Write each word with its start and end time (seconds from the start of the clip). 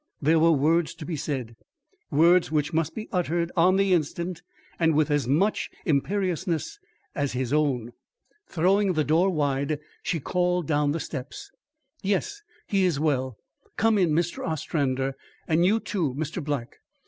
There 0.19 0.39
were 0.39 0.51
words 0.53 0.95
to 0.95 1.05
be 1.05 1.15
said 1.15 1.55
words 2.09 2.51
which 2.51 2.73
must 2.73 2.95
be 2.95 3.07
uttered 3.11 3.51
on 3.55 3.75
the 3.75 3.93
instant 3.93 4.41
and 4.79 4.95
with 4.95 5.11
as 5.11 5.27
much 5.27 5.69
imperiousness 5.85 6.79
as 7.13 7.33
his 7.33 7.53
own. 7.53 7.93
Throwing 8.47 8.93
the 8.93 9.03
door 9.03 9.29
wide, 9.29 9.77
she 10.01 10.19
called 10.19 10.65
down 10.65 10.91
the 10.91 10.99
steps: 10.99 11.51
"Yes, 12.01 12.41
he 12.65 12.83
is 12.83 12.99
well. 12.99 13.37
Come 13.77 13.99
in, 13.99 14.09
Mr. 14.09 14.43
Ostrander, 14.43 15.13
and 15.47 15.67
you, 15.67 15.79
too, 15.79 16.15
Mr. 16.15 16.43
Black. 16.43 16.77